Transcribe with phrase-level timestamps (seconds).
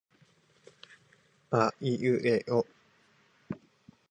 [1.59, 2.61] aiueo